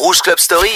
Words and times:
Rouge 0.00 0.20
Club 0.22 0.38
Story. 0.38 0.70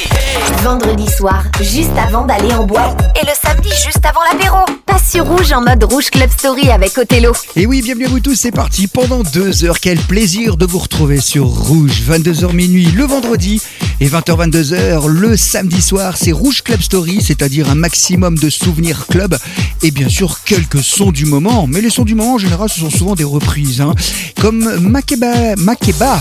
Vendredi 0.64 1.08
soir, 1.08 1.44
juste 1.60 1.96
avant 1.96 2.26
d'aller 2.26 2.52
en 2.54 2.64
boîte. 2.66 3.00
Et 3.22 3.24
le 3.24 3.30
samedi, 3.40 3.68
juste 3.68 4.04
avant 4.04 4.20
l'apéro. 4.28 4.58
Passe 4.84 5.12
sur 5.12 5.24
Rouge 5.24 5.52
en 5.52 5.60
mode 5.60 5.84
Rouge 5.84 6.10
Club 6.10 6.28
Story 6.36 6.70
avec 6.70 6.98
Othello. 6.98 7.32
Et 7.54 7.64
oui, 7.64 7.82
bienvenue 7.82 8.06
à 8.06 8.08
vous 8.08 8.18
tous, 8.18 8.34
c'est 8.34 8.50
parti 8.50 8.88
pendant 8.88 9.22
deux 9.22 9.64
heures. 9.64 9.78
Quel 9.78 9.98
plaisir 10.00 10.56
de 10.56 10.66
vous 10.66 10.80
retrouver 10.80 11.20
sur 11.20 11.44
Rouge. 11.44 12.02
22h 12.04 12.52
minuit 12.52 12.86
le 12.86 13.04
vendredi 13.04 13.62
et 14.00 14.08
20h-22h 14.08 15.06
le 15.06 15.36
samedi 15.36 15.80
soir. 15.80 16.16
C'est 16.16 16.32
Rouge 16.32 16.62
Club 16.64 16.82
Story, 16.82 17.20
c'est-à-dire 17.22 17.70
un 17.70 17.76
maximum 17.76 18.36
de 18.36 18.50
souvenirs 18.50 19.06
club 19.06 19.38
et 19.84 19.92
bien 19.92 20.08
sûr 20.08 20.40
quelques 20.44 20.82
sons 20.82 21.12
du 21.12 21.26
moment. 21.26 21.68
Mais 21.68 21.80
les 21.80 21.90
sons 21.90 22.04
du 22.04 22.16
moment 22.16 22.34
en 22.34 22.38
général, 22.38 22.68
ce 22.68 22.80
sont 22.80 22.90
souvent 22.90 23.14
des 23.14 23.22
reprises. 23.22 23.80
hein. 23.80 23.94
Comme 24.40 24.80
Makeba, 24.80 25.54
Makeba 25.56 26.20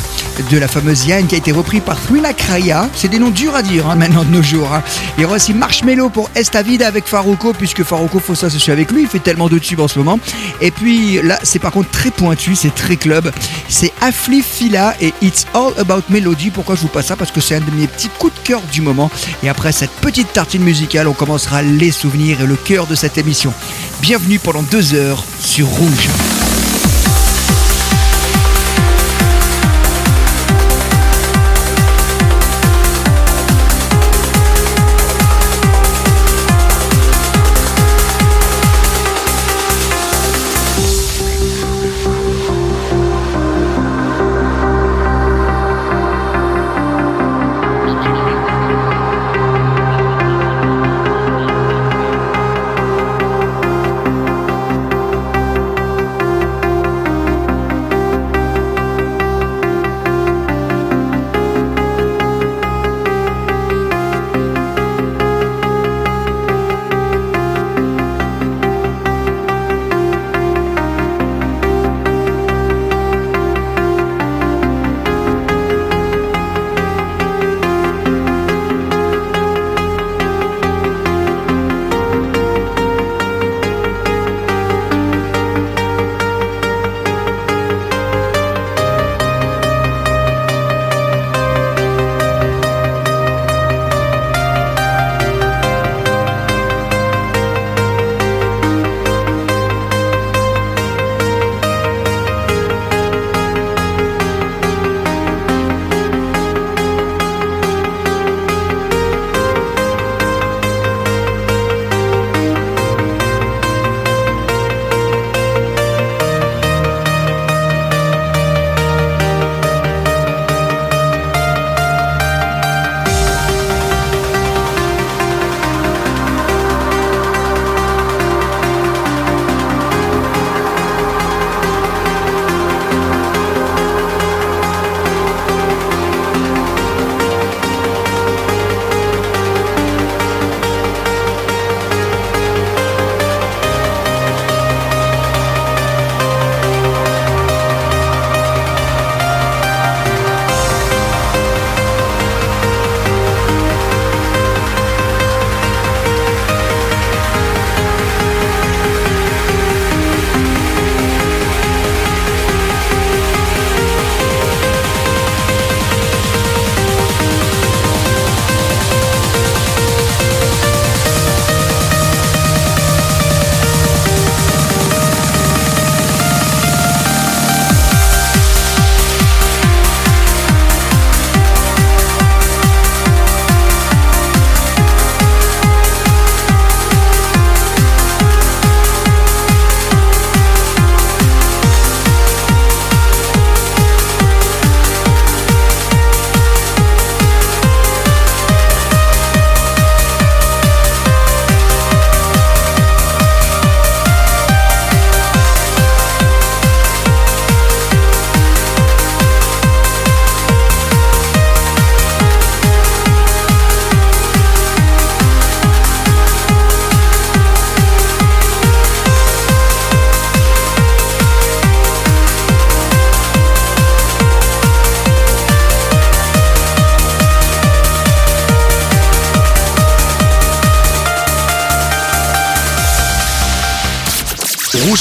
de 0.51 0.57
la 0.57 0.67
fameuse 0.67 1.05
Yann 1.07 1.27
qui 1.27 1.35
a 1.35 1.37
été 1.39 1.51
repris 1.51 1.81
par 1.81 1.99
Thrilla 1.99 2.33
Kraya. 2.33 2.87
C'est 2.95 3.07
des 3.07 3.19
noms 3.19 3.29
durs 3.29 3.55
à 3.55 3.63
dire 3.63 3.89
hein, 3.89 3.95
maintenant 3.95 4.23
de 4.23 4.29
nos 4.29 4.43
jours. 4.43 4.69
Il 5.17 5.21
y 5.21 5.25
aura 5.25 5.35
aussi 5.35 5.53
Marshmello 5.53 6.09
pour 6.09 6.29
Estavida 6.35 6.87
avec 6.87 7.07
Farouko, 7.07 7.53
puisque 7.53 7.83
Farouko 7.83 8.19
faut 8.19 8.35
s'associer 8.35 8.73
avec 8.73 8.91
lui. 8.91 9.03
Il 9.03 9.07
fait 9.07 9.19
tellement 9.19 9.49
de 9.49 9.57
tubes 9.57 9.79
en 9.79 9.87
ce 9.87 9.97
moment. 9.97 10.19
Et 10.59 10.71
puis 10.71 11.21
là, 11.21 11.39
c'est 11.43 11.59
par 11.59 11.71
contre 11.71 11.89
très 11.89 12.11
pointu, 12.11 12.55
c'est 12.55 12.75
très 12.75 12.97
club. 12.97 13.31
C'est 13.67 13.91
Afli 14.01 14.41
Fila 14.41 14.95
et 15.01 15.13
It's 15.21 15.47
All 15.53 15.73
About 15.79 16.03
Melody. 16.09 16.51
Pourquoi 16.51 16.75
je 16.75 16.81
vous 16.81 16.87
passe 16.87 17.07
ça? 17.07 17.15
Parce 17.15 17.31
que 17.31 17.41
c'est 17.41 17.55
un 17.55 17.61
de 17.61 17.71
mes 17.71 17.87
petits 17.87 18.09
coups 18.19 18.33
de 18.33 18.47
cœur 18.47 18.61
du 18.71 18.81
moment. 18.81 19.09
Et 19.43 19.49
après 19.49 19.71
cette 19.71 19.91
petite 19.91 20.31
tartine 20.33 20.63
musicale, 20.63 21.07
on 21.07 21.13
commencera 21.13 21.61
les 21.61 21.91
souvenirs 21.91 22.41
et 22.41 22.47
le 22.47 22.55
cœur 22.55 22.87
de 22.87 22.95
cette 22.95 23.17
émission. 23.17 23.53
Bienvenue 24.01 24.39
pendant 24.39 24.63
deux 24.63 24.93
heures 24.93 25.23
sur 25.39 25.67
Rouge. 25.67 26.50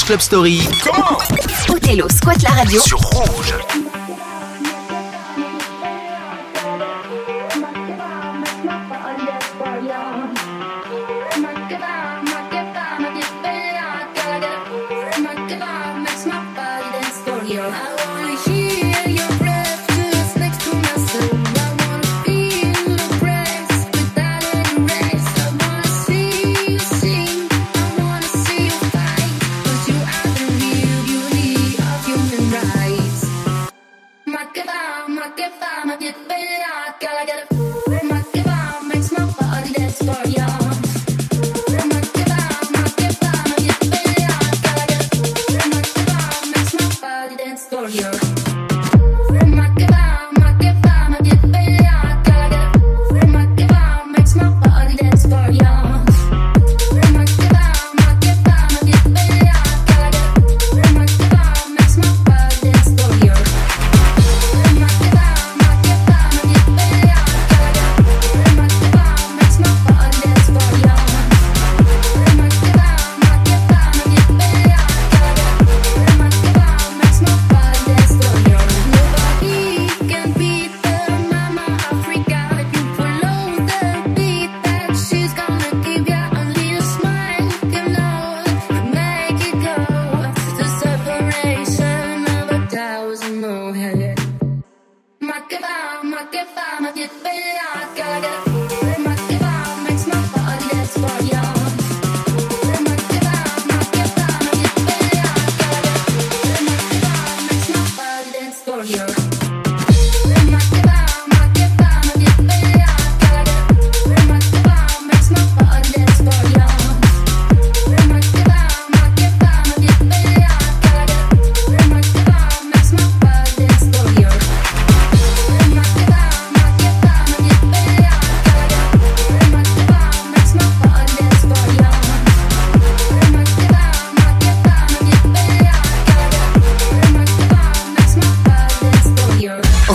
Rouge 0.01 0.05
Club 0.05 0.21
Story 0.21 0.61
Othello 1.69 2.07
squatte 2.09 2.41
la 2.43 2.49
radio. 2.51 2.81
sur 2.81 2.97
Rouge. 2.99 3.40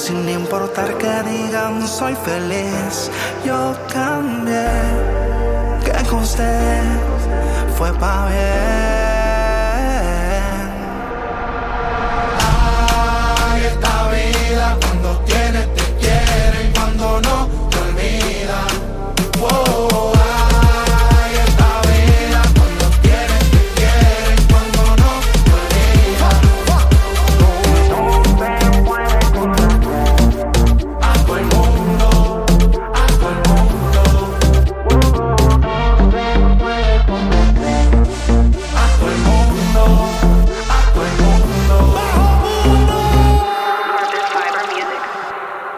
Sin 0.00 0.26
importar 0.30 0.96
que 0.96 1.12
digan 1.28 1.86
soy 1.86 2.14
feliz, 2.24 3.10
yo 3.44 3.76
cambié. 3.92 4.66
Que 5.84 6.08
con 6.08 6.20
usted 6.20 6.82
fue 7.76 7.92
para 7.98 8.28
bien. 8.28 8.99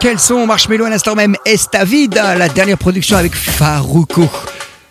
Quel 0.03 0.19
son 0.19 0.45
Marshmello 0.45 0.83
à 0.83 0.89
l'instant 0.89 1.15
même 1.15 1.37
Esta 1.45 1.85
Vida, 1.85 2.35
la 2.35 2.49
dernière 2.49 2.77
production 2.77 3.15
avec 3.15 3.33
Faruko. 3.33 4.27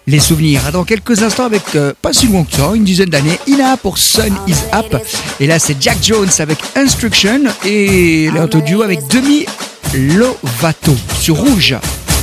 Les 0.06 0.18
souvenirs. 0.18 0.72
Dans 0.72 0.84
quelques 0.84 1.22
instants, 1.22 1.44
avec 1.44 1.76
euh, 1.76 1.92
pas 2.00 2.14
si 2.14 2.30
ça, 2.50 2.70
une 2.74 2.82
dizaine 2.82 3.10
d'années, 3.10 3.38
Ina 3.46 3.76
pour 3.76 3.98
Sun 3.98 4.34
is 4.48 4.54
Up. 4.72 4.96
Et 5.38 5.46
là, 5.46 5.58
c'est 5.58 5.76
Jack 5.78 5.98
Jones 6.02 6.30
avec 6.38 6.56
Instruction 6.76 7.42
et 7.62 8.30
le 8.30 8.62
duo 8.62 8.80
avec 8.80 9.06
Demi 9.08 9.44
Lovato 9.94 10.96
sur 11.20 11.36
Rouge. 11.36 11.76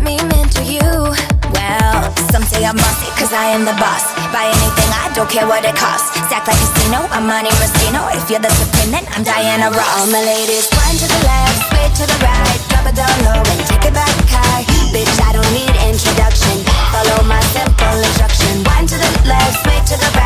Let 0.00 0.16
me 0.16 0.28
mentor 0.32 0.64
you. 0.64 0.80
Well, 1.52 2.00
some 2.32 2.40
say 2.48 2.64
I'm 2.64 2.72
bossy, 2.72 3.12
cause 3.20 3.36
I 3.36 3.52
am 3.52 3.68
the 3.68 3.76
boss. 3.76 4.08
Buy 4.32 4.48
anything, 4.48 4.88
I 4.96 5.12
don't 5.12 5.28
care 5.28 5.44
what 5.44 5.60
it 5.60 5.76
costs. 5.76 6.16
Stack 6.24 6.48
like 6.48 6.56
casino, 6.56 7.04
I'm 7.12 7.28
Monte 7.28 7.52
Rustino. 7.60 8.08
If 8.16 8.32
you're 8.32 8.40
the 8.40 8.48
supreme, 8.48 8.96
then 8.96 9.04
I'm 9.12 9.20
Diana 9.20 9.68
Ross. 9.68 9.84
All 10.00 10.08
my 10.08 10.24
ladies, 10.24 10.72
one 10.72 10.96
to 10.96 11.04
the 11.04 11.20
left, 11.20 11.68
sway 11.68 11.84
to 12.00 12.04
the 12.08 12.18
right, 12.24 12.56
drop 12.72 12.88
it 12.88 12.96
down 12.96 13.12
low 13.28 13.44
and 13.44 13.60
take 13.68 13.84
it 13.84 13.92
back 13.92 14.08
high. 14.24 14.64
Bitch, 14.88 15.20
I 15.20 15.36
don't 15.36 15.52
need 15.52 15.68
introduction. 15.84 16.64
Follow 16.96 17.20
my 17.28 17.44
simple 17.52 18.00
instruction. 18.00 18.64
One 18.72 18.88
to 18.88 18.96
the 18.96 19.10
left, 19.28 19.68
sway 19.68 19.84
to 19.84 20.00
the 20.00 20.10
right, 20.16 20.19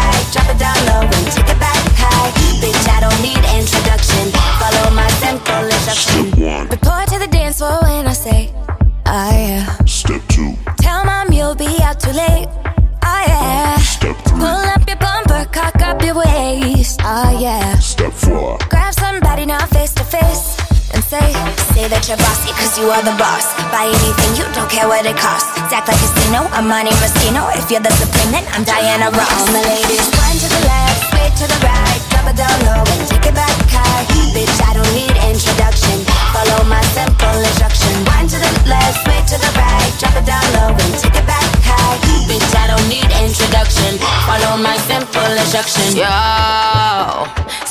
step 18.04 18.12
four, 18.12 18.58
Grab 18.68 18.92
somebody 18.92 19.46
now 19.46 19.64
face 19.72 19.92
to 19.94 20.04
face. 20.04 20.60
and 20.92 21.02
say, 21.04 21.24
say 21.72 21.88
that 21.88 22.04
you're 22.06 22.20
bossy 22.20 22.52
cause 22.54 22.76
you 22.78 22.86
are 22.92 23.00
the 23.02 23.16
boss. 23.16 23.48
Buy 23.72 23.88
anything, 23.88 24.32
you 24.36 24.44
don't 24.52 24.68
care 24.68 24.86
what 24.86 25.08
it 25.08 25.16
costs. 25.16 25.48
Act 25.72 25.88
like 25.88 25.96
a 25.96 26.08
casino, 26.12 26.44
I'm 26.52 26.68
money 26.68 26.92
Moschino. 27.00 27.48
If 27.56 27.66
you're 27.72 27.82
the 27.82 27.90
supreme, 27.96 28.30
then 28.30 28.44
I'm 28.52 28.62
Diana 28.62 29.08
Ross. 29.08 29.26
All 29.26 29.48
my 29.56 29.64
ladies, 29.64 30.04
one 30.20 30.36
to 30.36 30.48
the 30.52 30.62
left, 30.68 31.00
sway 31.10 31.28
to 31.32 31.46
the 31.48 31.58
right, 31.64 32.00
drop 32.12 32.28
it 32.28 32.36
down 32.36 32.56
low 32.68 32.84
and 32.84 33.02
take 33.08 33.24
it 33.26 33.34
back 33.34 33.56
high. 33.72 34.04
Bitch, 34.36 34.54
I 34.68 34.76
don't 34.76 34.92
need 34.94 35.14
introduction. 35.26 35.96
Follow 36.30 36.60
my 36.68 36.82
simple 36.94 37.38
instruction. 37.40 37.90
One 38.06 38.28
to 38.28 38.36
the 38.38 38.52
left, 38.68 39.02
sway 39.02 39.18
to 39.32 39.36
the 39.40 39.50
right, 39.58 39.90
drop 39.98 40.14
it 40.14 40.26
down 40.28 40.46
low 40.54 40.70
and 40.76 40.92
take 41.00 41.16
it 41.16 41.26
back 41.26 41.48
high. 41.64 41.96
Bitch, 42.30 42.52
I 42.54 42.70
don't 42.70 42.86
need 42.86 43.08
introduction. 43.18 43.98
Follow 44.28 44.60
my 44.62 44.76
simple 44.86 45.26
instruction. 45.40 45.98
Yo, 45.98 46.06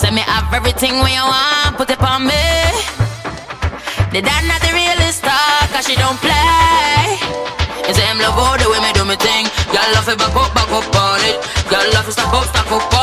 send 0.03 0.15
me 0.15 0.21
have 0.27 0.51
everything 0.53 0.99
when 0.99 1.13
you 1.15 1.23
want, 1.23 1.77
put 1.77 1.89
it 1.89 2.01
on 2.03 2.27
me. 2.27 2.45
The 4.11 4.19
dad 4.19 4.43
not 4.51 4.59
the 4.59 4.71
realest 4.75 5.23
star, 5.23 5.55
cause 5.71 5.87
she 5.87 5.95
don't 5.95 6.19
play. 6.19 7.15
It's 7.87 7.97
him 7.97 8.19
love 8.19 8.37
all 8.37 8.57
the 8.59 8.67
way 8.71 8.79
me 8.83 8.91
do 8.91 9.03
me 9.07 9.15
thing. 9.15 9.45
Girl 9.71 9.89
love 9.95 10.09
it 10.11 10.17
back 10.19 10.35
up, 10.35 10.51
back 10.53 10.71
up 10.79 10.95
on 11.03 11.19
it. 11.29 11.37
Girl 11.71 11.87
love 11.95 12.07
it 12.07 12.11
stop 12.11 12.33
up, 12.33 12.45
stop 12.51 12.71
up 12.71 12.93
on 12.99 13.02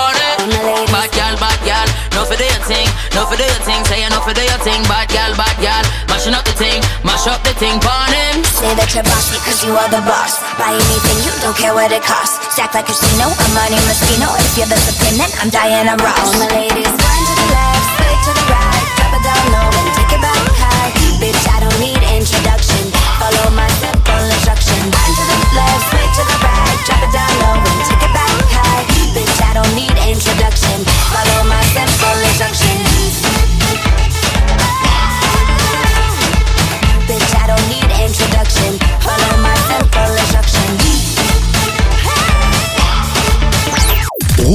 no 2.21 2.29
for 2.29 2.37
do 2.37 2.45
your 2.45 2.65
thing, 2.69 2.85
no 3.17 3.25
for 3.25 3.37
do 3.41 3.45
your 3.49 3.63
thing. 3.65 3.81
Say 3.89 4.05
you 4.05 4.11
no 4.13 4.21
for 4.21 4.37
do 4.37 4.45
your 4.45 4.61
thing. 4.61 4.85
Bad 4.85 5.09
girl, 5.09 5.33
bad 5.41 5.57
girl, 5.57 5.85
mashing 6.13 6.37
up 6.37 6.45
the 6.45 6.53
thing, 6.53 6.85
mash 7.01 7.25
up 7.25 7.41
the 7.49 7.57
thing, 7.57 7.81
on 7.81 8.13
him. 8.13 8.45
Say 8.45 8.77
that 8.77 8.93
you're 8.93 9.09
bossy 9.09 9.41
cause 9.41 9.65
you 9.65 9.73
are 9.73 9.89
the 9.89 10.05
boss. 10.05 10.37
Buy 10.61 10.77
anything, 10.77 11.19
you 11.25 11.33
don't 11.41 11.57
care 11.57 11.73
what 11.73 11.89
it 11.89 12.05
costs. 12.05 12.37
Stack 12.53 12.77
like 12.77 12.85
a 12.85 12.93
casino, 12.93 13.33
I'm 13.33 13.53
money 13.57 13.81
Moschino. 13.89 14.29
If 14.37 14.53
you're 14.61 14.69
the 14.69 14.77
supreme, 14.85 15.17
then 15.17 15.33
I'm 15.41 15.49
Diana 15.49 15.97
Ross. 15.97 16.21
All 16.21 16.45
my 16.45 16.49
ladies, 16.53 16.93
one 16.93 17.25
to 17.25 17.33
the 17.41 17.47
left, 17.57 17.89
sway 17.97 18.13
to 18.13 18.31
the 18.37 18.45
right, 18.53 18.85
drop 19.01 19.13
it 19.17 19.23
down 19.25 19.45
low 19.57 19.69
and 19.81 19.89
take 19.97 20.13
it 20.13 20.21
back 20.21 20.45
high. 20.61 20.93
Bitch, 21.17 21.45
I 21.49 21.57
don't 21.65 21.79
need 21.81 22.01
introduction. 22.05 22.85
Follow 23.17 23.49
my 23.57 23.69
simple 23.81 24.25
instruction. 24.29 24.77
One 24.93 25.13
to 25.17 25.25
the 25.25 25.37
left, 25.57 25.85
sway 25.89 26.05
to 26.05 26.23
the 26.29 26.37
right, 26.45 26.79
drop 26.85 27.01
it 27.01 27.13
down 27.17 27.33
low 27.49 27.57
and 27.65 27.81
take 27.89 28.05
it 28.05 28.13
back 28.13 28.37
high. 28.53 28.85
Bitch, 29.17 29.41
I 29.41 29.57
don't 29.57 29.73
need 29.73 29.97
introduction. 30.05 30.85
Follow 31.09 31.49
my 31.49 31.65
simple 31.73 31.90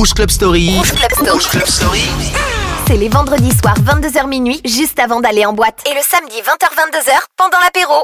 Rouge 0.06 0.14
Club 0.14 0.30
Story. 0.30 0.70
Rouge 0.76 0.92
Club 0.92 1.12
Story. 1.12 1.32
Rouge 1.32 1.48
Club 1.48 1.68
Story. 1.68 2.10
C'est 2.86 2.98
les 2.98 3.08
vendredis 3.10 3.52
soirs 3.52 3.78
22h 3.80 4.28
minuit, 4.28 4.60
juste 4.66 5.00
avant 5.00 5.22
d'aller 5.22 5.46
en 5.46 5.54
boîte. 5.54 5.82
Et 5.90 5.94
le 5.94 6.02
samedi 6.02 6.36
20h-22h, 6.42 7.12
pendant 7.38 7.60
l'apéro. 7.60 8.04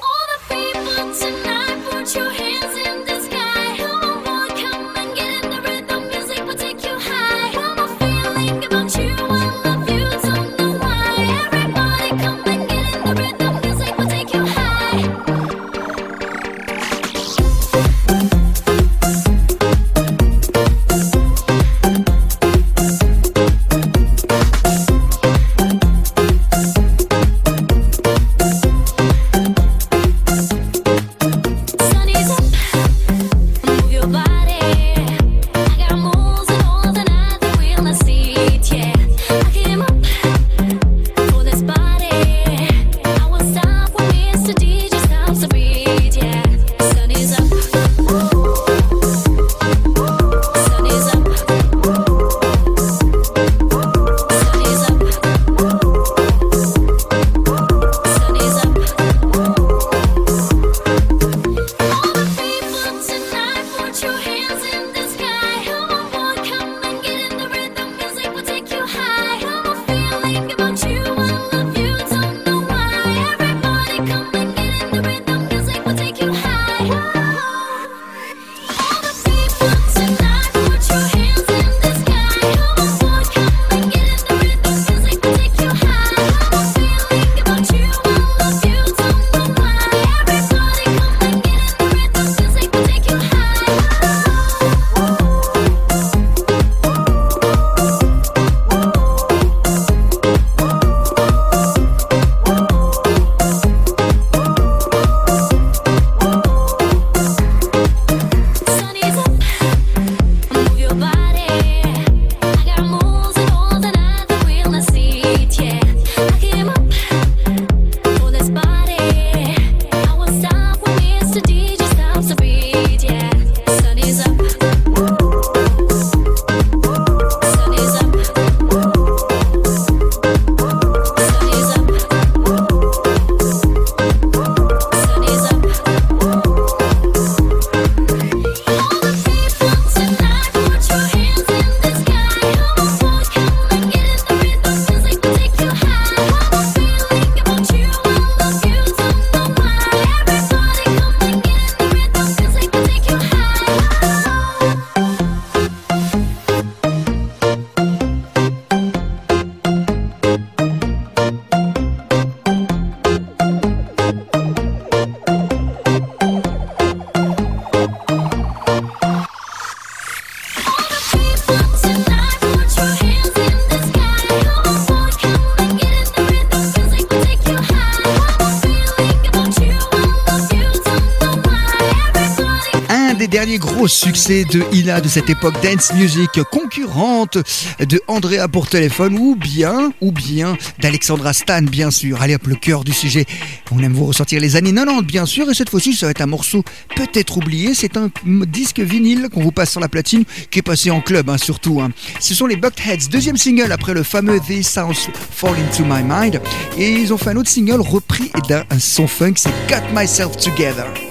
De 184.32 184.64
Ina 184.74 185.02
de 185.02 185.10
cette 185.10 185.30
époque 185.30 185.62
dance 185.62 185.94
music 185.94 186.42
concurrente 186.52 187.38
de 187.80 188.02
Andrea 188.08 188.48
pour 188.50 188.70
téléphone 188.70 189.18
ou 189.20 189.36
bien, 189.36 189.92
ou 190.00 190.14
bien 190.14 190.58
d'Alexandra 190.80 191.34
Stan, 191.34 191.62
bien 191.62 191.92
sûr. 191.92 192.22
Allez 192.22 192.36
hop, 192.36 192.48
le 192.48 192.56
cœur 192.56 192.86
du 192.86 192.94
sujet. 192.94 193.26
On 193.72 193.84
aime 193.84 193.92
vous 193.92 194.06
ressortir 194.06 194.40
les 194.40 194.56
années 194.56 194.74
90, 194.74 195.06
bien 195.06 195.26
sûr, 195.26 195.50
et 195.50 195.54
cette 195.54 195.70
fois-ci, 195.70 195.94
ça 195.94 196.06
va 196.06 196.12
être 196.12 196.22
un 196.22 196.28
morceau 196.28 196.64
peut-être 196.96 197.38
oublié. 197.38 197.74
C'est 197.76 197.98
un 197.98 198.10
disque 198.48 198.80
vinyle 198.80 199.28
qu'on 199.34 199.42
vous 199.42 199.52
passe 199.52 199.72
sur 199.72 199.82
la 199.82 199.90
platine 199.90 200.24
qui 200.50 200.60
est 200.60 200.64
passé 200.64 200.92
en 200.92 201.02
club, 201.02 201.30
hein, 201.30 201.38
surtout. 201.38 201.82
hein. 201.82 201.90
Ce 202.22 202.34
sont 202.34 202.46
les 202.46 202.56
Bucketheads, 202.56 203.10
deuxième 203.12 203.38
single 203.38 203.72
après 203.74 203.94
le 203.94 204.04
fameux 204.04 204.40
These 204.40 204.68
Sounds 204.68 205.10
Fall 205.32 205.56
Into 205.60 205.84
My 205.84 206.04
Mind. 206.08 206.42
Et 206.78 206.90
ils 206.90 207.14
ont 207.14 207.18
fait 207.18 207.32
un 207.32 207.36
autre 207.36 207.50
single 207.50 207.82
repris 207.82 208.32
d'un 208.48 208.64
son 208.80 209.08
funk, 209.08 209.34
c'est 209.36 209.52
Got 209.68 209.94
Myself 209.94 210.38
Together. 210.38 211.11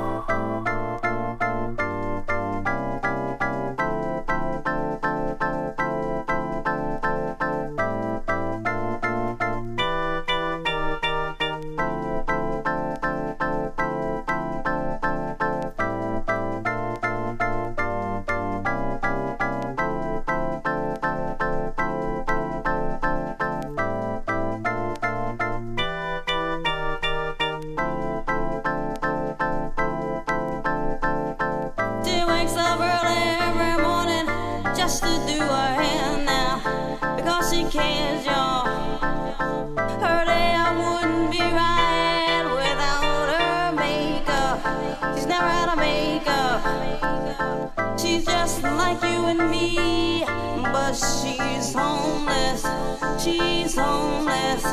And 49.31 49.49
me, 49.49 50.23
but 50.25 50.93
she's 50.93 51.73
homeless. 51.73 52.65
She's 53.23 53.75
homeless. 53.75 54.63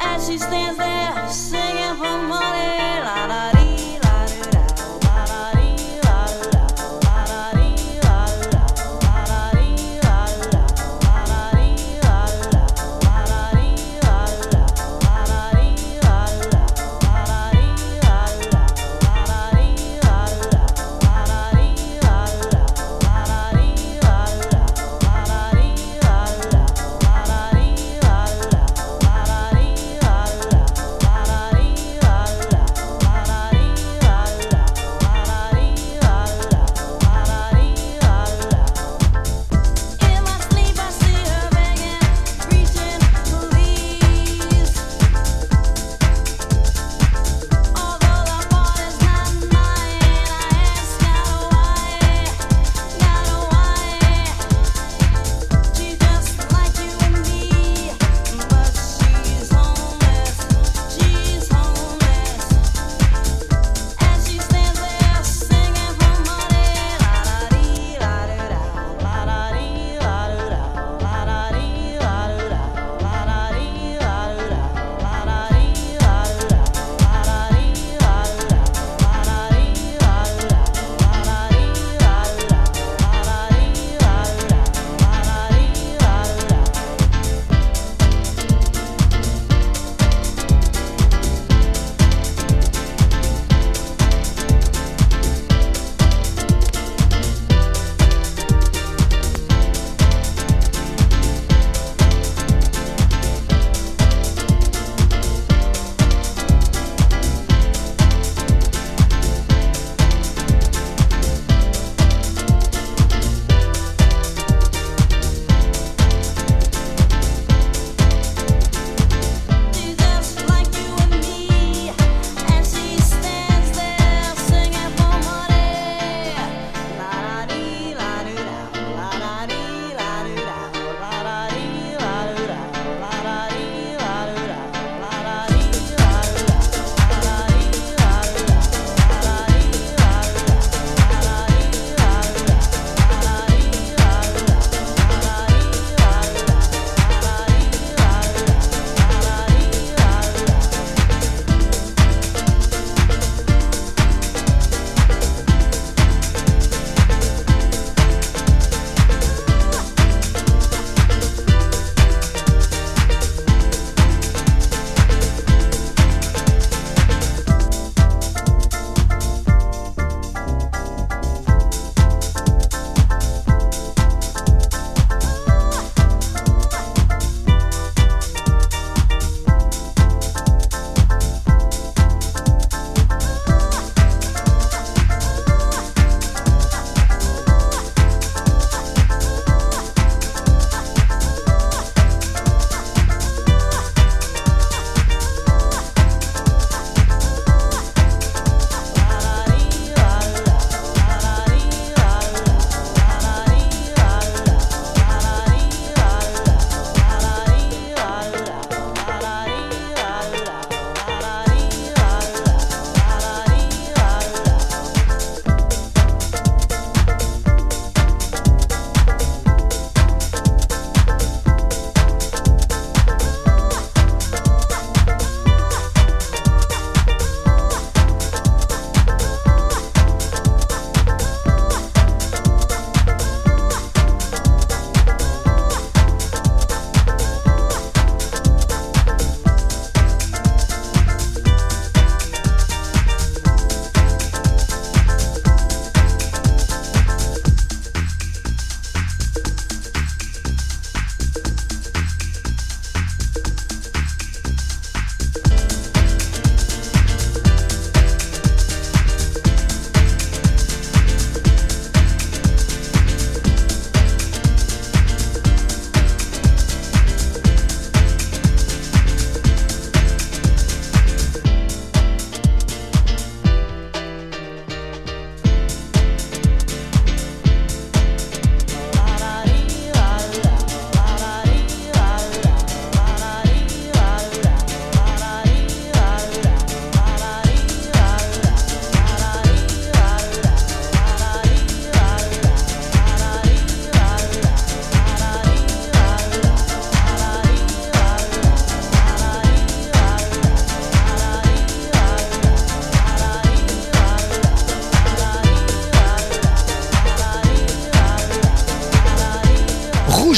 As 0.00 0.26
she 0.26 0.36
stands 0.38 0.78
there 0.78 1.28
singing 1.30 1.96
for 1.96 2.18
money. 2.34 3.00
La 3.06 3.26
da 3.30 3.52
dee, 3.52 3.77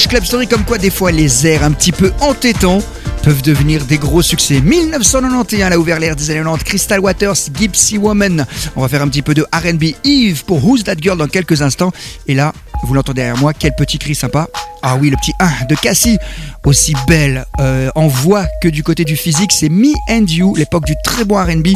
Club 0.08 0.24
Story 0.24 0.46
comme 0.46 0.64
quoi 0.64 0.78
des 0.78 0.90
fois 0.90 1.12
les 1.12 1.46
airs 1.46 1.64
un 1.64 1.72
petit 1.72 1.92
peu 1.92 2.12
entêtants 2.20 2.80
peuvent 3.22 3.42
devenir 3.42 3.84
des 3.84 3.98
gros 3.98 4.22
succès. 4.22 4.60
1991, 4.60 5.60
elle 5.60 5.72
a 5.72 5.78
ouvert 5.78 5.98
l'ère 5.98 6.16
des 6.16 6.30
années 6.30 6.40
90. 6.40 6.64
Crystal 6.64 7.00
Waters, 7.00 7.36
Gypsy 7.54 7.98
Woman. 7.98 8.46
On 8.76 8.82
va 8.82 8.88
faire 8.88 9.02
un 9.02 9.08
petit 9.08 9.22
peu 9.22 9.34
de 9.34 9.42
RB 9.52 9.94
Eve 10.04 10.44
pour 10.44 10.64
Who's 10.64 10.84
That 10.84 10.96
Girl 11.00 11.18
dans 11.18 11.26
quelques 11.26 11.62
instants. 11.62 11.92
Et 12.26 12.34
là, 12.34 12.52
vous 12.84 12.94
l'entendez 12.94 13.22
derrière 13.22 13.36
moi, 13.36 13.52
quel 13.52 13.74
petit 13.74 13.98
cri 13.98 14.14
sympa. 14.14 14.48
Ah 14.82 14.96
oui, 14.96 15.10
le 15.10 15.16
petit 15.16 15.32
1 15.38 15.66
de 15.66 15.74
Cassie 15.74 16.18
aussi 16.64 16.94
belle 17.07 17.44
euh, 17.61 17.90
en 17.94 18.07
voix 18.09 18.44
que 18.62 18.68
du 18.68 18.83
côté 18.83 19.05
du 19.05 19.16
physique, 19.16 19.53
c'est 19.53 19.68
Me 19.68 19.92
and 20.11 20.27
You, 20.29 20.55
l'époque 20.57 20.85
du 20.85 20.94
très 21.05 21.25
bon 21.25 21.37
RB 21.37 21.68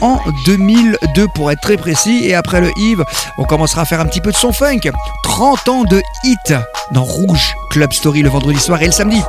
en 0.00 0.18
2002 0.46 1.26
pour 1.34 1.50
être 1.50 1.60
très 1.60 1.76
précis. 1.76 2.22
Et 2.24 2.34
après 2.34 2.60
le 2.60 2.70
Yves, 2.76 3.04
on 3.38 3.44
commencera 3.44 3.82
à 3.82 3.84
faire 3.84 4.00
un 4.00 4.06
petit 4.06 4.20
peu 4.20 4.32
de 4.32 4.36
son 4.36 4.52
funk. 4.52 4.80
30 5.24 5.68
ans 5.68 5.84
de 5.84 6.00
hit 6.24 6.54
dans 6.92 7.04
Rouge 7.04 7.54
Club 7.70 7.92
Story 7.92 8.22
le 8.22 8.28
vendredi 8.28 8.58
soir 8.58 8.82
et 8.82 8.86
le 8.86 8.92
samedi. 8.92 9.22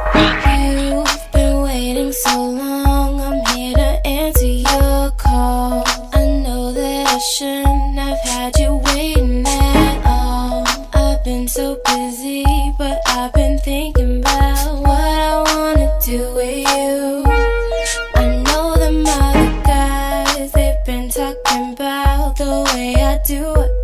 do 23.23 23.80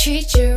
treat 0.00 0.34
you 0.34 0.49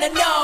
wanna 0.00 0.14
know. 0.14 0.39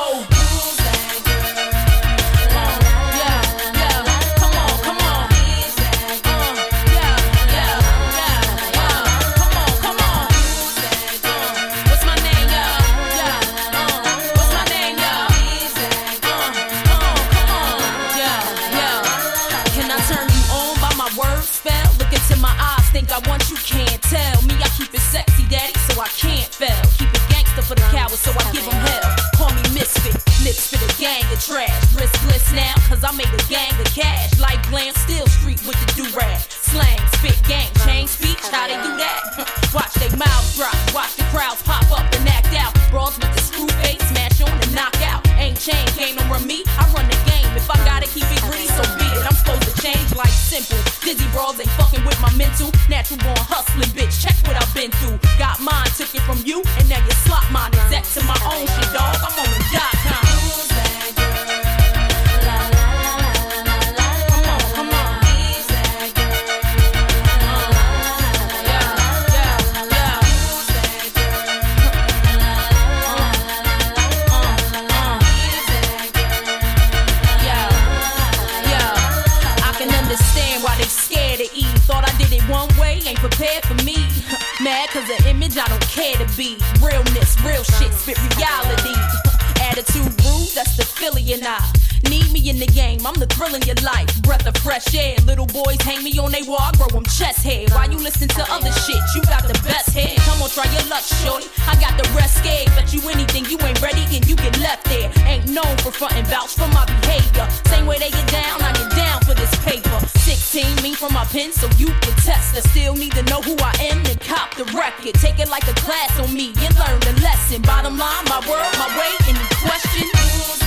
So 111.32 111.68
you 111.76 111.86
can 111.86 112.14
test. 112.22 112.56
I 112.56 112.60
still 112.60 112.94
need 112.94 113.12
to 113.12 113.22
know 113.24 113.40
who 113.42 113.56
I 113.58 113.72
am 113.90 113.98
and 114.06 114.20
cop 114.20 114.54
the 114.54 114.64
record. 114.66 115.14
Take 115.14 115.38
it 115.38 115.48
like 115.48 115.66
a 115.68 115.74
class 115.74 116.18
on 116.20 116.32
me 116.32 116.52
and 116.58 116.74
learn 116.76 117.00
the 117.00 117.20
lesson. 117.22 117.62
Bottom 117.62 117.98
line, 117.98 118.24
my 118.26 118.40
word, 118.48 118.72
my 118.78 118.88
way, 118.98 119.12
any 119.28 119.44
question? 119.60 120.08
Who's 120.14 120.66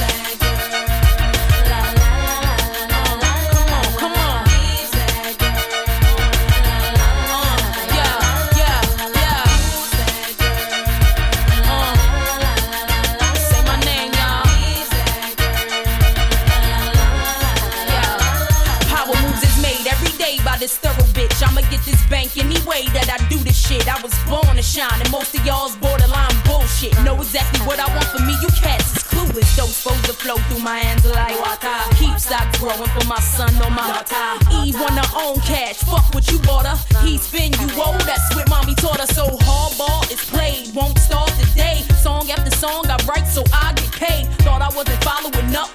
get 21.70 21.82
this 21.86 22.02
bank 22.10 22.36
any 22.38 22.60
way 22.66 22.86
that 22.98 23.08
I 23.10 23.18
do 23.30 23.38
this 23.38 23.58
shit. 23.58 23.88
I 23.88 24.02
was 24.02 24.14
born 24.26 24.58
to 24.58 24.62
shine, 24.62 25.00
and 25.00 25.10
most 25.12 25.34
of 25.38 25.46
y'all's 25.46 25.76
borderline 25.78 26.34
bullshit. 26.46 26.94
Know 27.06 27.16
exactly 27.16 27.62
what 27.66 27.80
I 27.80 27.88
want 27.94 28.10
for 28.10 28.22
me, 28.26 28.34
you 28.42 28.50
cats 28.58 28.98
is 28.98 29.04
clueless. 29.06 29.56
Those 29.56 29.76
supposed 29.76 30.06
to 30.06 30.14
flow 30.14 30.38
through 30.50 30.64
my 30.66 30.80
hands 30.80 31.06
like 31.06 31.38
water. 31.40 31.78
Keep 31.96 32.18
stocks 32.20 32.58
growing 32.60 32.90
for 32.98 33.06
my 33.06 33.20
son 33.20 33.54
or 33.62 33.70
my 33.70 33.86
daughter. 33.86 34.66
Eve 34.66 34.76
her 34.76 35.10
own 35.16 35.40
cash, 35.42 35.78
fuck 35.86 36.14
what 36.14 36.30
you 36.32 36.40
bought 36.40 36.66
her. 36.66 36.78
He 37.06 37.18
spin 37.18 37.54
you 37.54 37.70
old, 37.78 38.02
that's 38.02 38.36
what 38.36 38.50
mommy 38.50 38.76
taught 38.76 39.00
her. 39.00 39.08
So 39.08 39.28
hardball 39.46 40.10
is 40.12 40.24
played, 40.26 40.74
won't 40.74 40.98
start 40.98 41.32
today. 41.40 41.86
Song 42.02 42.30
after 42.32 42.52
song 42.52 42.86
I 42.90 42.98
write 43.06 43.28
so 43.28 43.44
I 43.54 43.74
get 43.74 43.92
paid. 43.94 44.26
Thought 44.44 44.62
I 44.62 44.70
wasn't 44.76 45.04
following 45.04 45.56
up 45.56 45.70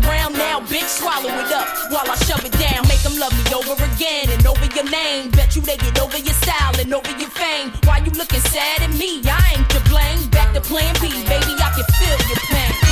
now 0.00 0.60
bitch 0.60 0.88
swallow 0.88 1.28
it 1.28 1.52
up 1.52 1.68
while 1.90 2.08
I 2.10 2.16
shove 2.26 2.44
it 2.44 2.52
down. 2.52 2.86
Make 2.88 3.02
them 3.02 3.18
love 3.18 3.32
me 3.32 3.44
over 3.54 3.74
again 3.94 4.30
and 4.30 4.46
over 4.46 4.66
your 4.74 4.88
name. 4.90 5.30
Bet 5.30 5.54
you 5.56 5.62
they 5.62 5.76
get 5.76 6.00
over 6.00 6.18
your 6.18 6.34
style 6.34 6.78
and 6.78 6.92
over 6.92 7.10
your 7.18 7.30
fame. 7.30 7.72
Why 7.84 7.98
you 7.98 8.10
looking 8.12 8.40
sad 8.40 8.82
at 8.82 8.90
me? 8.94 9.22
I 9.24 9.56
ain't 9.56 9.70
to 9.70 9.80
blame. 9.90 10.28
Back 10.30 10.54
to 10.54 10.60
plan 10.60 10.94
B, 11.00 11.08
baby, 11.26 11.54
I 11.58 11.70
can 11.74 11.86
feel 11.98 12.18
your 12.28 12.40
pain. 12.50 12.83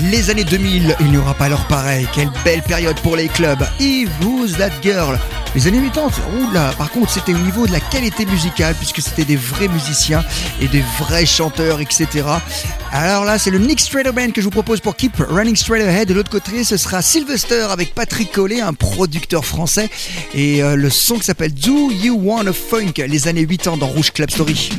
Les 0.00 0.30
années 0.30 0.44
2000, 0.44 0.96
il 1.00 1.10
n'y 1.10 1.18
aura 1.18 1.34
pas 1.34 1.50
leur 1.50 1.66
pareil. 1.66 2.08
Quelle 2.14 2.30
belle 2.44 2.62
période 2.62 2.98
pour 3.00 3.14
les 3.14 3.28
clubs. 3.28 3.62
Eve, 3.78 4.08
Who's 4.22 4.56
That 4.56 4.70
Girl 4.82 5.18
Les 5.54 5.66
années 5.66 5.82
80, 5.82 6.10
oula, 6.40 6.72
par 6.78 6.90
contre, 6.90 7.10
c'était 7.10 7.34
au 7.34 7.38
niveau 7.38 7.66
de 7.66 7.72
la 7.72 7.80
qualité 7.80 8.24
musicale, 8.24 8.74
puisque 8.74 9.02
c'était 9.02 9.26
des 9.26 9.36
vrais 9.36 9.68
musiciens 9.68 10.24
et 10.62 10.68
des 10.68 10.82
vrais 10.98 11.26
chanteurs, 11.26 11.80
etc. 11.80 12.06
Alors 12.90 13.26
là, 13.26 13.38
c'est 13.38 13.50
le 13.50 13.58
Nick 13.58 13.80
Strader 13.80 14.12
Band 14.12 14.30
que 14.30 14.40
je 14.40 14.46
vous 14.46 14.50
propose 14.50 14.80
pour 14.80 14.96
Keep 14.96 15.16
Running 15.28 15.56
Straight 15.56 15.82
Ahead. 15.82 16.08
De 16.08 16.14
l'autre 16.14 16.30
côté, 16.30 16.64
ce 16.64 16.78
sera 16.78 17.02
Sylvester 17.02 17.66
avec 17.70 17.94
Patrick 17.94 18.32
Collet, 18.32 18.62
un 18.62 18.72
producteur 18.72 19.44
français. 19.44 19.90
Et 20.34 20.62
euh, 20.62 20.74
le 20.74 20.88
son 20.88 21.16
qui 21.18 21.24
s'appelle 21.24 21.52
Do 21.52 21.90
You 21.90 22.18
Wanna 22.18 22.54
Funk 22.54 22.94
Les 22.96 23.28
années 23.28 23.46
80 23.46 23.76
dans 23.76 23.88
Rouge 23.88 24.10
Club 24.12 24.30
Story. 24.30 24.70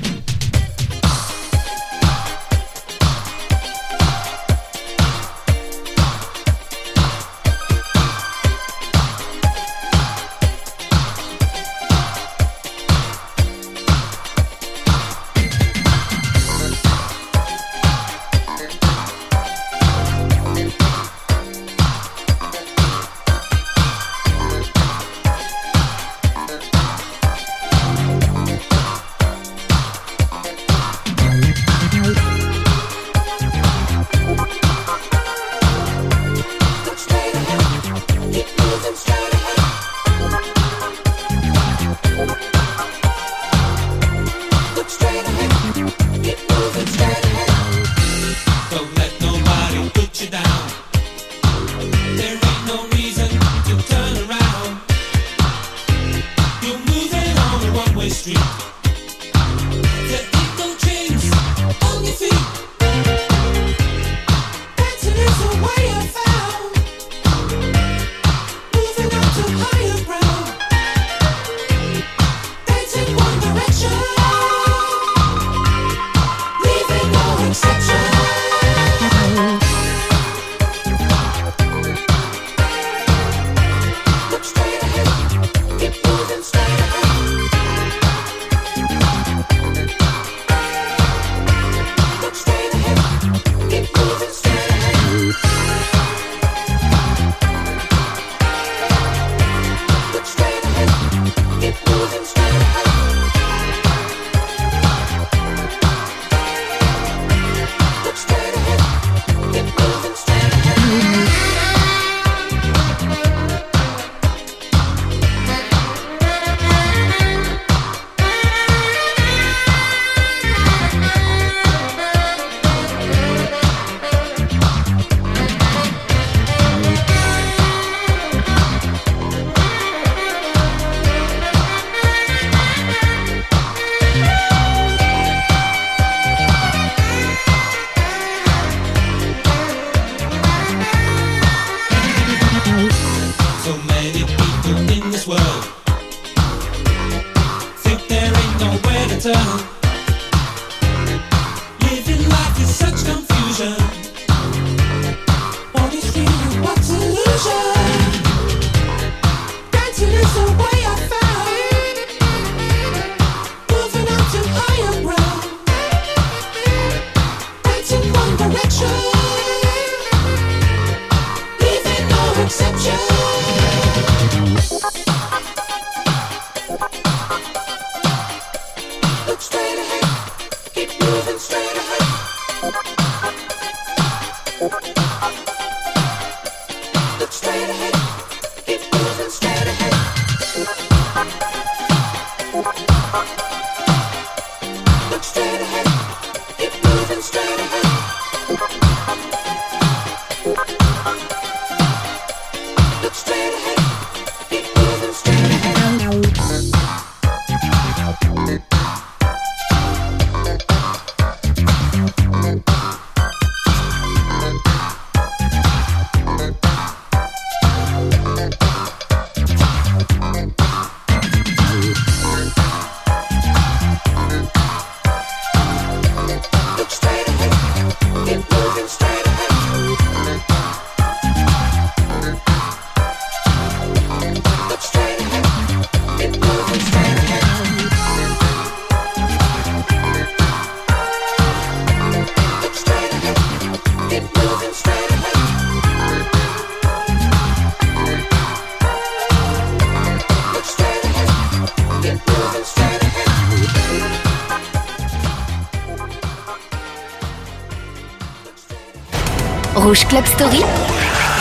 Club 259.93 260.25
Story, 260.25 260.63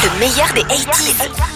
le 0.05 0.18
meilleur 0.20 0.53
des 0.53 0.61
80s. 0.62 1.51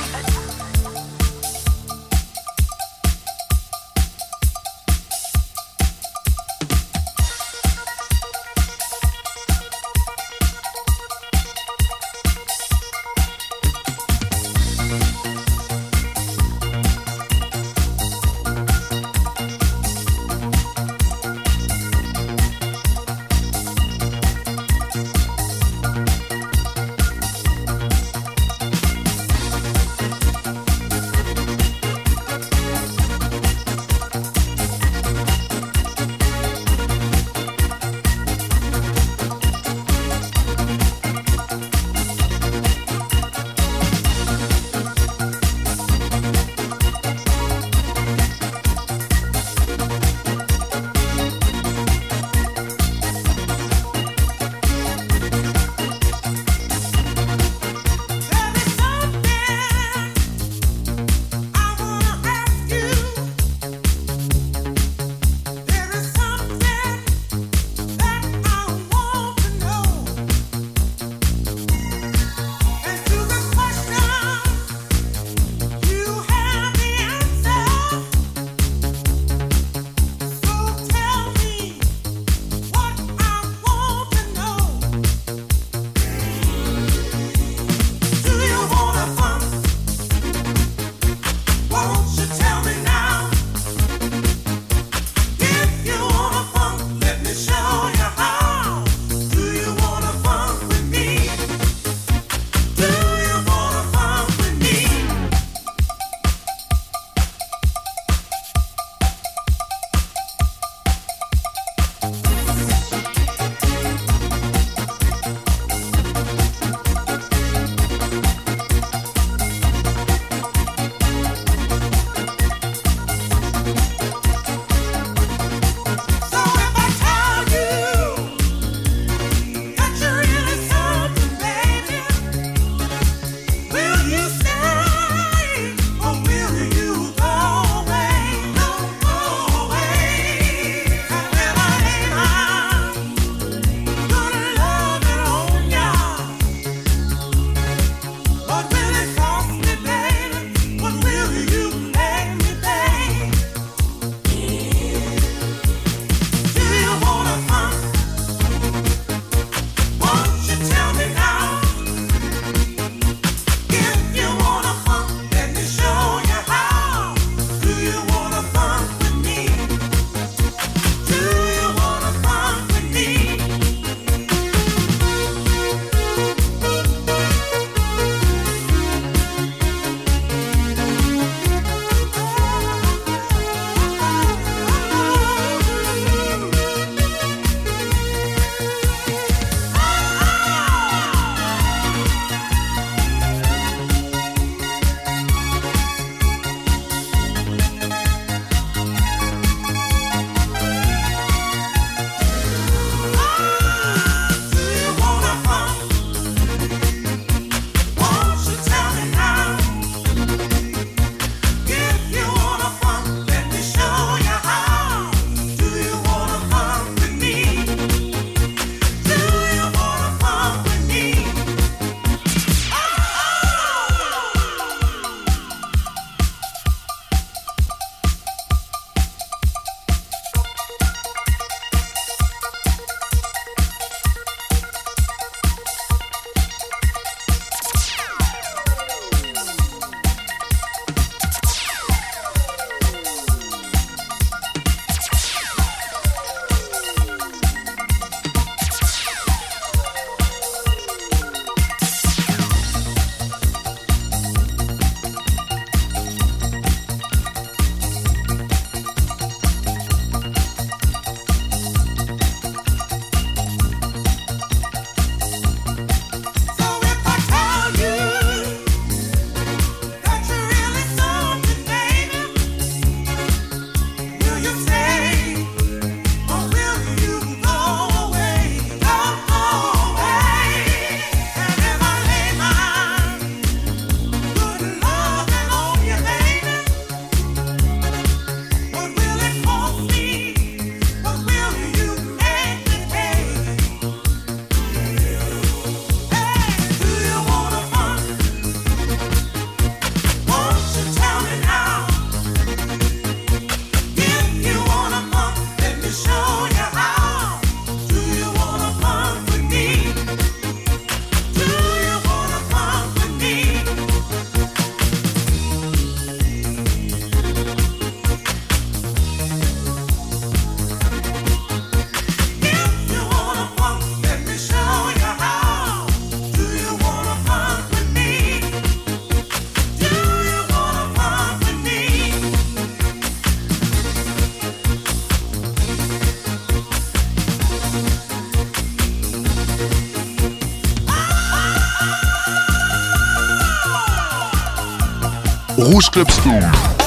Rouge 345.67 345.91
Club 345.91 346.09
Story. 346.09 346.47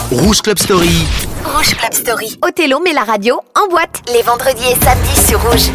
Rouge 0.09 0.41
Club 0.41 0.57
Story. 0.57 1.05
Rouge 1.43 1.75
Club 1.75 1.93
Story. 1.93 2.37
Othello 2.41 2.79
met 2.79 2.93
la 2.93 3.03
radio 3.03 3.41
en 3.53 3.67
boîte 3.69 4.01
les 4.13 4.21
vendredis 4.21 4.71
et 4.71 4.81
samedis 4.81 5.27
sur 5.27 5.41
Rouge. 5.41 5.69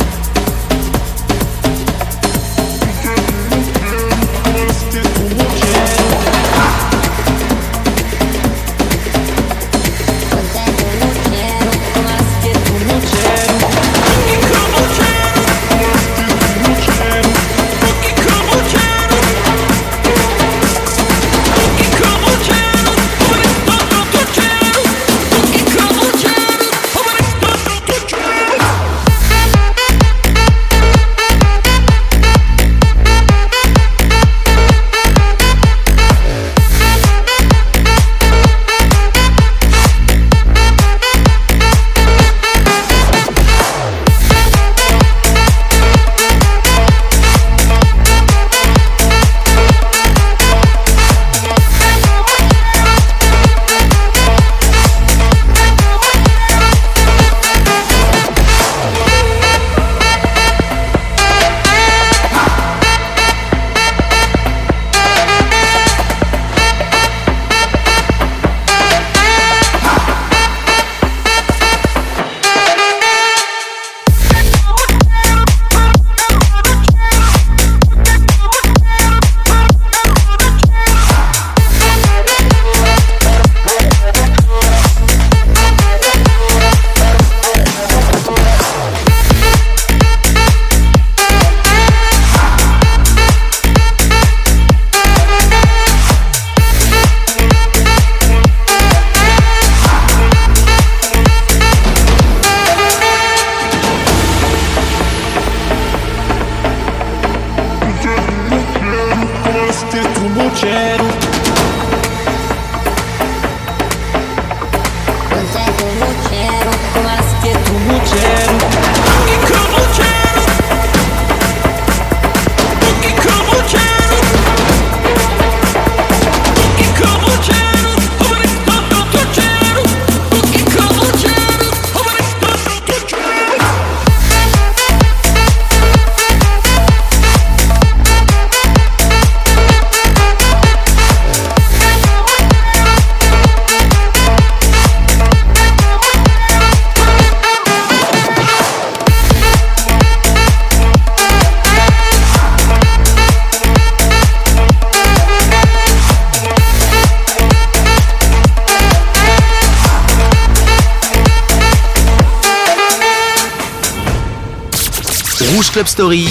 Club 165.85 165.89
Story. 165.89 166.28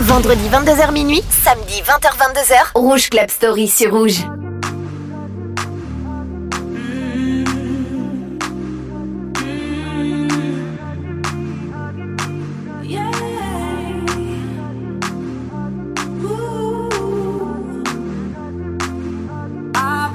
Vendredi 0.00 0.48
22h 0.48 0.92
minuit, 0.92 1.24
samedi 1.44 1.82
20h22h, 1.82 2.72
Rouge 2.74 3.10
Club 3.10 3.28
Story 3.28 3.68
sur 3.68 3.90
Rouge. 3.90 4.24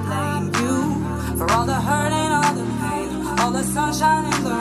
Blame 0.08 0.52
you 4.46 4.57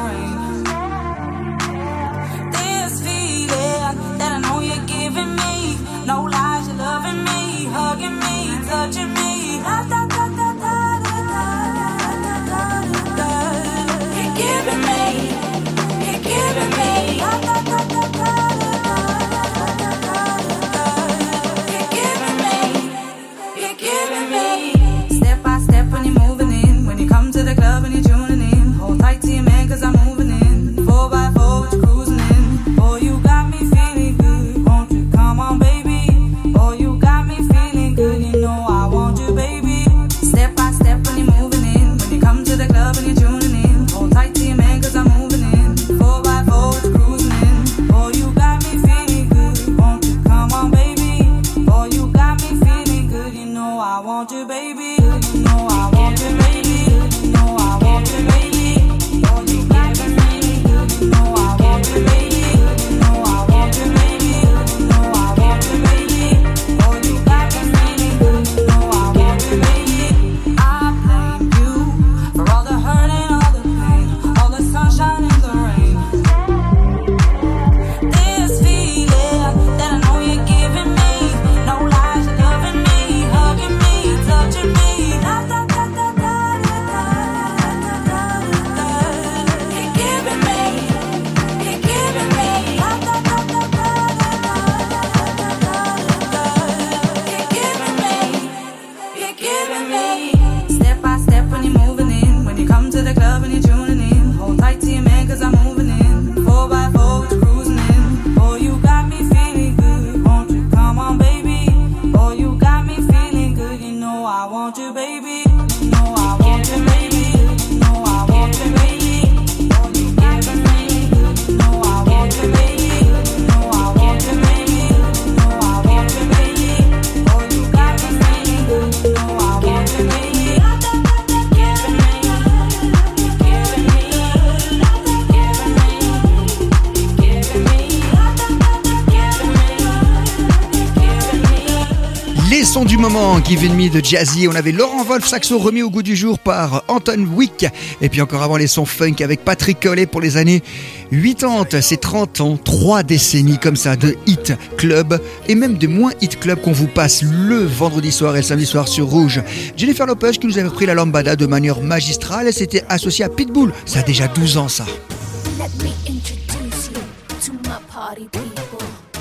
Give 143.45 143.75
Me 143.75 143.89
de 143.89 144.05
Jazzy. 144.05 144.47
On 144.47 144.55
avait 144.55 144.73
Laurent 144.73 145.03
Wolf, 145.03 145.27
saxo 145.27 145.59
remis 145.59 145.83
au 145.83 145.89
goût 145.89 146.03
du 146.03 146.14
jour 146.14 146.39
par 146.39 146.85
Anton 146.89 147.27
Wick. 147.35 147.64
Et 148.03 148.11
puis 148.11 148.21
encore 148.21 148.43
avant 148.43 148.59
les 148.59 148.67
sons 148.67 148.85
funk 148.85 149.14
avec 149.21 149.43
Patrick 149.43 149.81
Collet 149.81 150.05
pour 150.05 150.21
les 150.21 150.37
années 150.37 150.62
80. 151.11 151.81
C'est 151.81 152.01
30 152.01 152.41
ans, 152.43 152.59
3 152.62 153.05
décennies 153.05 153.59
comme 153.59 153.77
ça 153.77 153.97
de 153.97 154.17
hit 154.27 154.53
club 154.77 155.19
et 155.49 155.55
même 155.55 155.79
de 155.79 155.87
moins 155.87 156.12
hit 156.21 156.39
club 156.39 156.61
qu'on 156.61 156.73
vous 156.73 156.89
passe 156.89 157.23
le 157.23 157.64
vendredi 157.64 158.12
soir 158.12 158.35
et 158.37 158.41
le 158.41 158.45
samedi 158.45 158.67
soir 158.67 158.87
sur 158.87 159.07
Rouge. 159.07 159.43
Jennifer 159.77 160.07
Lopez 160.07 160.33
qui 160.33 160.47
nous 160.47 160.59
avait 160.59 160.69
repris 160.69 160.85
la 160.85 160.95
lambada 160.95 161.37
de 161.37 161.47
manière 161.47 161.81
magistrale. 161.81 162.49
Elle 162.49 162.55
s'était 162.55 162.85
associée 162.91 163.25
à 163.25 163.31
Pitbull. 163.31 163.73
Ça 163.87 164.01
a 164.01 164.03
déjà 164.03 164.29
12 164.29 164.59
ans 164.59 164.69
ça. 164.69 164.85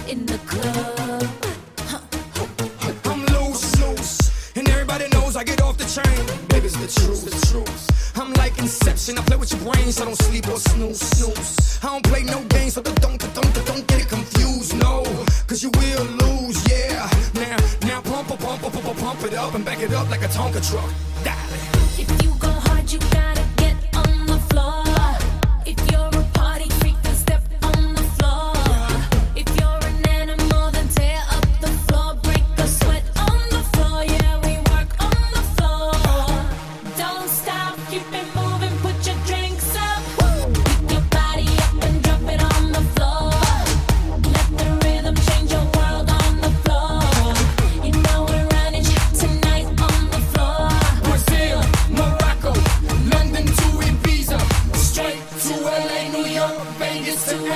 In 0.08 0.45
the 6.86 7.32
truth. 7.52 8.16
I'm 8.18 8.32
like 8.34 8.58
Inception, 8.60 9.18
I 9.18 9.22
play 9.22 9.38
with 9.38 9.52
your 9.52 9.62
brains, 9.62 10.00
I 10.00 10.06
don't 10.06 10.16
sleep 10.16 10.48
or 10.48 10.58
snooze, 10.58 11.00
snooze. 11.00 11.80
I 11.84 11.88
don't 11.88 12.04
play 12.04 12.24
no 12.24 12.44
games, 12.46 12.74
so 12.74 12.82
don't, 12.82 13.00
don't, 13.02 13.20
don't, 13.34 13.66
don't 13.66 13.88
get 13.88 14.02
it 14.02 14.10
confused, 14.10 14.78
no, 14.78 15.04
cause 15.48 15.64
you 15.64 15.72
will 15.72 16.06
lose, 16.22 16.58
yeah. 16.70 17.10
Now, 17.34 17.58
now 17.88 18.02
pump, 18.02 18.28
pump, 18.28 18.40
pump, 18.40 18.62
pump, 18.62 18.98
pump, 18.98 19.24
it 19.24 19.34
up 19.34 19.56
and 19.56 19.66
back 19.66 19.82
it 19.82 19.94
up 19.94 20.10
like 20.10 20.22
a 20.22 20.28
Tonka 20.28 20.62
truck. 20.70 20.90
Dale. 21.24 21.36
If 21.98 22.10
you 22.24 22.34
go 22.40 22.52
hard, 22.52 22.92
you 22.92 23.00
gotta 23.00 23.46
get 23.58 23.76
on 23.96 24.26
the 24.28 24.40
floor. 24.50 24.84
If 25.66 25.80
you're 25.92 26.15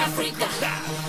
África. 0.10 1.09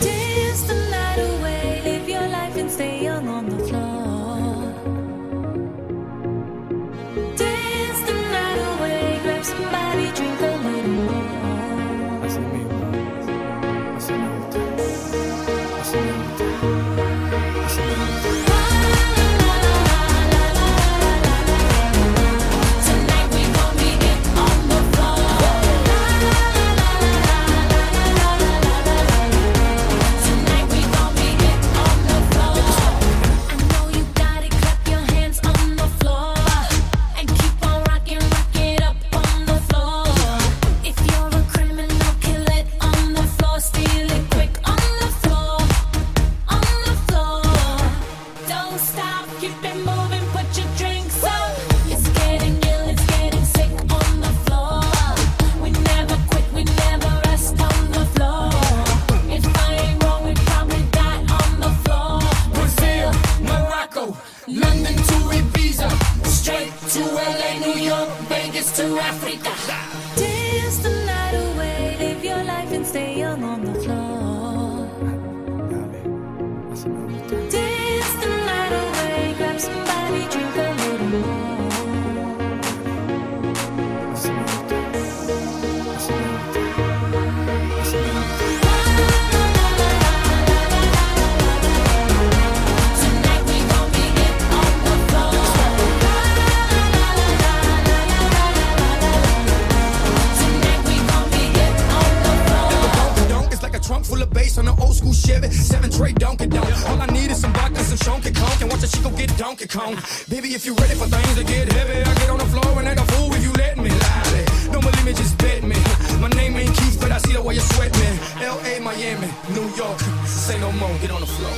And 108.82 108.88
watch 109.04 109.12
a 109.12 109.16
get 109.26 109.36
Donkey 109.36 109.66
Kong. 109.68 109.94
Baby, 110.30 110.54
if 110.54 110.64
you 110.64 110.72
ready 110.74 110.94
for 110.94 111.06
things 111.06 111.34
to 111.34 111.44
get 111.44 111.70
heavy, 111.70 112.00
I 112.00 112.14
get 112.14 112.30
on 112.30 112.38
the 112.38 112.46
floor 112.46 112.78
and 112.78 112.88
act 112.88 112.98
a 112.98 113.04
fool 113.12 113.30
if 113.34 113.42
you 113.42 113.52
let 113.52 113.76
me. 113.76 113.90
Lie. 113.90 114.46
Don't 114.72 114.80
believe 114.80 115.04
me, 115.04 115.12
just 115.12 115.36
bet 115.36 115.62
me. 115.62 115.76
My 116.18 116.28
name 116.28 116.56
ain't 116.56 116.74
Keith, 116.74 116.98
but 116.98 117.12
I 117.12 117.18
see 117.18 117.34
the 117.34 117.42
way 117.42 117.56
you 117.56 117.60
sweat 117.60 117.92
me. 117.98 118.06
L.A., 118.42 118.80
Miami, 118.80 119.28
New 119.50 119.68
York. 119.76 120.00
Say 120.24 120.58
no 120.60 120.72
more, 120.72 120.96
get 120.98 121.10
on 121.10 121.20
the 121.20 121.26
floor. 121.26 121.50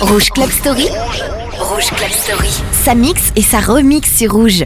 Rouge 0.00 0.30
Club 0.30 0.50
Story. 0.50 0.88
Rouge 1.58 1.90
Club 1.90 2.10
Story. 2.10 2.62
Ça 2.72 2.94
mixe 2.94 3.32
et 3.34 3.42
ça 3.42 3.60
remix 3.60 4.14
sur 4.14 4.32
Rouge. 4.32 4.64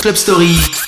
Club 0.00 0.16
Story. 0.16 0.79